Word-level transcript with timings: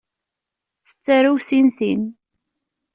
Tettarew 0.85 1.37
sin 1.47 1.67
sin. 1.77 2.01